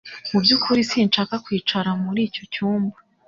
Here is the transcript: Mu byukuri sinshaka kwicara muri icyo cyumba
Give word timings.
Mu 0.31 0.37
byukuri 0.43 0.81
sinshaka 0.91 1.35
kwicara 1.45 1.89
muri 2.03 2.21
icyo 2.27 2.43
cyumba 2.53 2.95